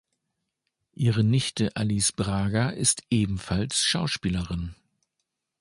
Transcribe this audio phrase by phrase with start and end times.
[0.95, 4.73] Ihre Nichte Alice Braga ist ebenfalls Schauspielerin.